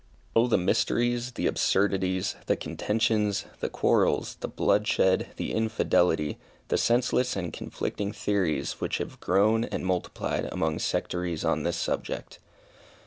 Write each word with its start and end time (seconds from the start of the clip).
Oh 0.35 0.47
the 0.47 0.57
mysteries, 0.57 1.33
the 1.33 1.45
absurdities, 1.45 2.35
the 2.47 2.55
contentions, 2.55 3.45
the 3.59 3.69
quarrels, 3.69 4.35
the 4.39 4.47
bloodshed, 4.47 5.27
the 5.35 5.53
infidelity, 5.53 6.39
the 6.69 6.77
senseless 6.79 7.35
and 7.35 7.53
conflicting 7.53 8.11
theories, 8.11 8.81
which 8.81 8.97
have 8.97 9.19
grown 9.19 9.63
and 9.65 9.85
multiplied 9.85 10.49
among 10.51 10.79
sectaries 10.79 11.45
on 11.45 11.61
this 11.61 11.77
subject! 11.77 12.39